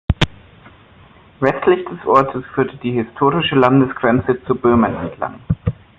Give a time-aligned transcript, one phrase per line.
[1.41, 5.39] Westlich des Ortes führte die historische Landesgrenze zu Böhmen entlang.